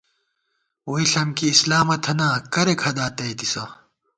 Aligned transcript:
ووئی 0.87 1.05
ݪم 1.11 1.29
کی 1.37 1.45
اسلامہ 1.53 1.95
تھنا 2.03 2.29
کرېک 2.53 2.79
ہدا 2.85 3.07
تئیتِسہ 3.17 3.63